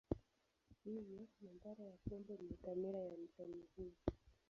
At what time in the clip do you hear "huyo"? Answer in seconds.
3.77-3.93